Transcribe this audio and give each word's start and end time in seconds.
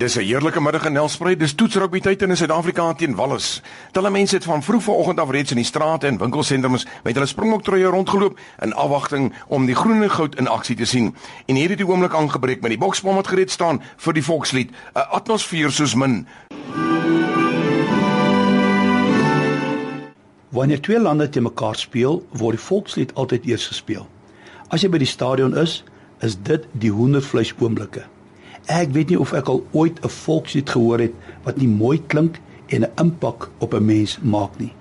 Dis 0.00 0.16
'n 0.16 0.24
heerlike 0.24 0.60
middag 0.60 0.84
in 0.86 0.92
Nelspruit. 0.92 1.38
Dis 1.38 1.54
toetsrugby 1.54 2.00
tyd 2.00 2.22
in 2.22 2.36
Suid-Afrika 2.36 2.94
teen 2.94 3.14
Wallis. 3.14 3.62
Talle 3.92 4.10
mense 4.10 4.34
het 4.34 4.44
van 4.44 4.62
vroeg 4.62 4.82
vanoggend 4.82 5.20
af 5.20 5.30
reeds 5.30 5.50
in 5.50 5.56
die 5.56 5.64
strate 5.64 6.06
en 6.06 6.18
winkelsentrums 6.18 6.86
met 7.02 7.14
hulle 7.14 7.26
springboktroue 7.26 7.84
rondgeloop 7.84 8.38
in 8.62 8.72
afwagting 8.72 9.34
om 9.46 9.66
die 9.66 9.74
groen 9.74 10.02
en 10.02 10.10
goud 10.10 10.38
in 10.38 10.48
aksie 10.48 10.76
te 10.76 10.84
sien. 10.84 11.14
En 11.46 11.54
hier 11.54 11.68
het 11.68 11.78
die 11.78 11.86
oomblik 11.86 12.14
aangebreek 12.14 12.60
met 12.60 12.70
die 12.70 12.78
boksbom 12.78 13.14
wat 13.14 13.26
gereed 13.26 13.50
staan 13.50 13.82
vir 13.96 14.12
die 14.12 14.24
volkslied, 14.24 14.70
'n 14.70 14.98
atmosfeer 15.10 15.70
soos 15.70 15.94
min. 15.94 16.26
Wanneer 20.48 20.80
twee 20.80 21.00
lande 21.00 21.28
te 21.28 21.40
mekaar 21.40 21.76
speel, 21.76 22.26
word 22.32 22.56
die 22.56 22.64
volkslied 22.64 23.14
altyd 23.14 23.46
eers 23.46 23.66
gespeel. 23.66 24.08
As 24.68 24.80
jy 24.80 24.88
by 24.88 24.98
die 24.98 25.06
stadion 25.06 25.56
is, 25.56 25.84
is 26.20 26.36
dit 26.42 26.64
die 26.72 26.90
hoendervleis 26.90 27.54
oomblikke. 27.58 28.04
Ek 28.66 28.92
weet 28.92 29.08
nie 29.08 29.20
of 29.20 29.32
ek 29.32 29.48
al 29.48 29.62
ooit 29.72 30.00
'n 30.04 30.08
volkslied 30.08 30.70
gehoor 30.70 31.00
het 31.00 31.14
wat 31.44 31.56
nie 31.56 31.68
mooi 31.68 32.02
klink 32.06 32.40
en 32.68 32.82
'n 32.82 32.92
impak 32.96 33.50
op 33.58 33.74
'n 33.74 33.84
mens 33.84 34.18
maak 34.22 34.58
nie. 34.58 34.72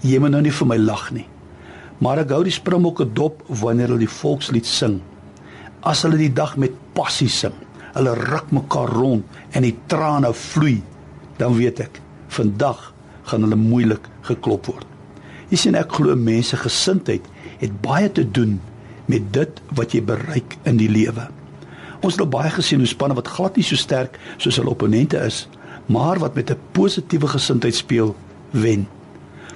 Jy 0.00 0.18
moet 0.18 0.30
nou 0.30 0.42
nie 0.42 0.52
vir 0.52 0.66
my 0.66 0.76
lag 0.76 1.10
nie. 1.10 1.26
Maar 1.98 2.18
ek 2.18 2.30
hou 2.30 2.42
die 2.44 2.52
springbokke 2.52 3.12
dop 3.12 3.42
wanneer 3.48 3.88
hulle 3.88 4.04
die 4.04 4.18
volkslied 4.20 4.66
sing. 4.66 5.00
As 5.80 6.02
hulle 6.02 6.16
die 6.16 6.32
dag 6.32 6.56
met 6.56 6.72
passie 6.92 7.28
sing, 7.28 7.54
hulle 7.94 8.14
ruk 8.14 8.50
mekaar 8.50 8.88
rond 8.88 9.24
en 9.50 9.62
die 9.62 9.76
trane 9.86 10.32
vloei, 10.34 10.82
dan 11.38 11.56
weet 11.56 11.80
ek, 11.80 12.00
vandag 12.28 12.92
gaan 13.22 13.42
hulle 13.46 13.56
moeilik 13.56 14.08
geklop 14.22 14.66
word. 14.66 14.86
Jy 15.48 15.56
sien 15.56 15.78
ek 15.78 15.92
glo 15.92 16.16
mense 16.18 16.56
gesindheid 16.56 17.26
het 17.60 17.82
baie 17.82 18.10
te 18.12 18.24
doen 18.30 18.60
met 19.06 19.32
dit 19.32 19.60
wat 19.78 19.94
jy 19.94 20.02
bereik 20.02 20.56
in 20.66 20.76
die 20.76 20.90
lewe. 20.90 21.28
Ons 22.00 22.16
het 22.16 22.20
al 22.20 22.32
baie 22.32 22.50
gesien 22.50 22.82
hoe 22.82 22.88
spanne 22.88 23.16
wat 23.16 23.28
glad 23.28 23.56
nie 23.56 23.64
so 23.64 23.76
sterk 23.76 24.18
soos 24.36 24.58
hulle 24.60 24.72
opponente 24.72 25.18
is, 25.24 25.46
maar 25.86 26.18
wat 26.18 26.34
met 26.34 26.50
'n 26.50 26.60
positiewe 26.72 27.28
gesindheid 27.28 27.74
speel, 27.74 28.16
wen. 28.50 28.88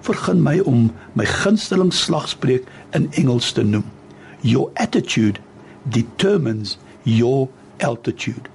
Vergun 0.00 0.42
my 0.42 0.58
om 0.58 0.92
my 1.12 1.24
gunsteling 1.24 1.92
slagspreuk 1.92 2.64
in 2.91 3.12
Engels 3.12 3.52
te 3.52 3.62
noem. 3.62 3.84
Your 4.41 4.70
attitude 4.74 5.41
determines 5.82 6.78
your 7.02 7.48
altitude. 7.78 8.48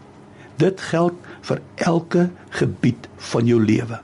Dit 0.56 0.82
geld 0.82 1.14
vir 1.42 1.62
elke 1.76 2.30
gebied 2.50 3.08
van 3.18 3.46
jou 3.46 3.66
lewe. 3.66 4.00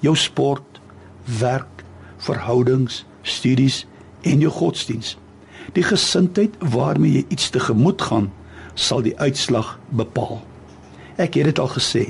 Jou 0.00 0.16
sport, 0.16 0.80
werk, 1.24 1.84
verhoudings, 2.16 3.04
studies 3.22 3.86
en 4.22 4.40
jou 4.40 4.52
godsdiens. 4.52 5.16
Die 5.72 5.82
gesindheid 5.82 6.54
waarmee 6.58 7.12
jy 7.12 7.24
iets 7.28 7.50
tegemoet 7.50 8.02
gaan, 8.02 8.30
sal 8.76 9.02
die 9.02 9.16
uitslag 9.18 9.78
bepaal. 9.88 10.42
Ek 11.16 11.34
het 11.40 11.48
dit 11.48 11.58
al 11.58 11.70
gesê, 11.72 12.04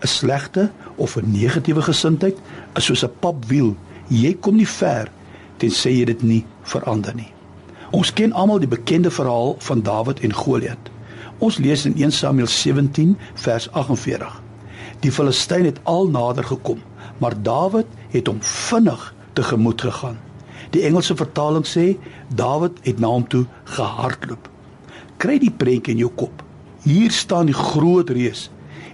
'n 0.00 0.08
slegte 0.08 0.70
of 0.96 1.16
'n 1.16 1.30
negatiewe 1.30 1.82
gesindheid 1.82 2.36
is 2.74 2.84
soos 2.84 3.04
'n 3.04 3.12
papwiel. 3.20 3.76
Jy 4.08 4.34
kom 4.40 4.56
nie 4.56 4.68
ver 4.68 5.10
tensy 5.56 5.90
jy 5.90 6.04
dit 6.04 6.22
nie 6.22 6.44
verander 6.62 7.14
nie. 7.14 7.32
Ons 7.90 8.12
ken 8.12 8.32
almal 8.32 8.58
die 8.58 8.68
bekende 8.68 9.10
verhaal 9.10 9.56
van 9.58 9.82
Dawid 9.82 10.20
en 10.20 10.32
Goliat. 10.32 10.90
Ons 11.38 11.58
lees 11.58 11.84
in 11.84 11.94
1 11.96 12.12
Samuel 12.12 12.46
17 12.46 13.16
vers 13.34 13.70
48. 13.72 14.42
Die 15.00 15.12
Filistyn 15.12 15.64
het 15.64 15.80
al 15.82 16.08
nader 16.08 16.44
gekom, 16.44 16.82
maar 17.18 17.42
Dawid 17.42 17.86
het 18.08 18.26
hom 18.26 18.38
vinnig 18.40 19.14
tegemoet 19.32 19.80
gegaan. 19.80 20.18
Die 20.70 20.82
Engelse 20.82 21.16
vertaling 21.16 21.66
sê 21.66 21.96
Dawid 22.34 22.72
het 22.82 22.98
na 22.98 23.06
hom 23.06 23.28
toe 23.28 23.46
gehardloop 23.64 24.55
kry 25.22 25.38
die 25.42 25.52
prentjie 25.52 25.94
in 25.96 26.04
jou 26.04 26.10
kop. 26.14 26.42
Hier 26.86 27.10
staan 27.10 27.50
die 27.50 27.56
groot 27.56 28.10
reus 28.10 28.48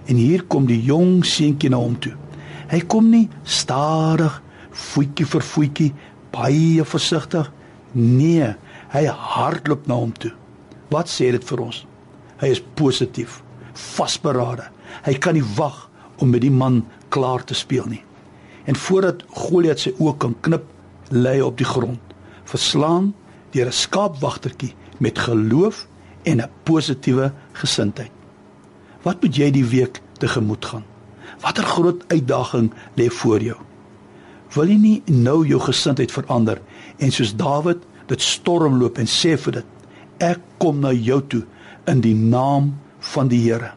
en 0.09 0.19
hier 0.19 0.43
kom 0.51 0.65
die 0.67 0.81
jong 0.83 1.23
seentjie 1.27 1.71
na 1.71 1.79
hom 1.79 1.95
toe. 2.01 2.13
Hy 2.71 2.79
kom 2.89 3.09
nie 3.11 3.27
stadig, 3.45 4.39
voetjie 4.71 5.27
vir 5.29 5.45
voetjie, 5.45 5.89
baie 6.33 6.85
versigtig. 6.87 7.49
Nee, 7.93 8.53
hy 8.93 9.03
hardloop 9.07 9.87
na 9.87 9.99
hom 10.01 10.13
toe. 10.17 10.31
Wat 10.93 11.11
sê 11.11 11.31
dit 11.35 11.43
vir 11.45 11.61
ons? 11.67 11.83
Hy 12.41 12.49
is 12.53 12.63
positief, 12.77 13.41
vasberade. 13.95 14.65
Hy 15.05 15.13
kan 15.21 15.37
nie 15.37 15.45
wag 15.57 15.85
om 16.21 16.33
met 16.33 16.43
die 16.43 16.53
man 16.53 16.81
klaar 17.13 17.45
te 17.45 17.55
speel 17.57 17.85
nie. 17.89 18.01
En 18.65 18.77
voordat 18.79 19.23
Goliat 19.35 19.81
sy 19.81 19.93
oë 19.99 20.17
kan 20.23 20.35
knip, 20.45 20.65
lê 21.13 21.37
hy 21.37 21.45
op 21.45 21.57
die 21.59 21.67
grond, 21.67 21.99
verslaan 22.49 23.11
deur 23.53 23.67
'n 23.67 23.81
skaapwagtertjie 23.85 24.73
met 24.99 25.19
geloof 25.19 25.85
en 26.23 26.41
'n 26.41 26.49
positiewe 26.63 27.33
gesindheid. 27.51 28.11
Wat 29.03 29.21
moet 29.21 29.35
jy 29.35 29.51
die 29.51 29.65
week 29.65 30.01
tegemoet 30.17 30.65
gaan? 30.65 30.83
Watter 31.41 31.63
groot 31.63 32.03
uitdaging 32.07 32.71
lê 32.95 33.09
voor 33.09 33.41
jou? 33.41 33.57
Wil 34.53 34.67
jy 34.67 34.77
nie 34.77 35.01
nou 35.05 35.47
jou 35.47 35.59
gesindheid 35.59 36.11
verander 36.11 36.61
en 36.97 37.11
soos 37.11 37.35
Dawid 37.35 37.77
dit 38.07 38.21
stormloop 38.21 38.97
en 38.97 39.07
sê 39.07 39.37
vir 39.37 39.51
dit 39.51 39.65
ek 40.23 40.39
kom 40.57 40.79
na 40.79 40.91
jou 40.91 41.21
toe 41.27 41.43
in 41.89 42.01
die 42.01 42.15
naam 42.15 42.73
van 42.99 43.27
die 43.27 43.41
Here. 43.43 43.73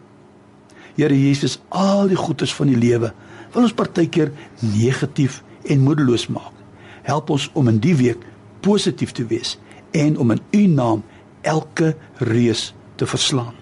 Here 0.97 1.15
Jesus, 1.15 1.59
al 1.69 2.09
die 2.09 2.17
goedes 2.17 2.55
van 2.55 2.71
die 2.71 2.79
lewe 2.79 3.13
wil 3.53 3.65
ons 3.65 3.75
partykeer 3.77 4.33
negatief 4.61 5.43
en 5.65 5.85
moedeloos 5.85 6.27
maak. 6.29 6.53
Help 7.03 7.31
ons 7.31 7.49
om 7.55 7.69
in 7.69 7.79
die 7.81 7.95
week 7.97 8.23
positief 8.61 9.15
te 9.17 9.25
wees 9.27 9.57
en 9.97 10.19
om 10.21 10.35
in 10.35 10.43
u 10.53 10.67
naam 10.67 11.05
elke 11.47 11.95
reus 12.19 12.73
te 12.97 13.07
verslaan. 13.07 13.55